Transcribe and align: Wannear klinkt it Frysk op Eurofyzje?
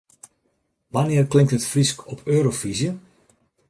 Wannear 0.93 1.25
klinkt 1.27 1.55
it 1.57 1.63
Frysk 1.71 2.07
op 2.11 2.19
Eurofyzje? 2.33 2.91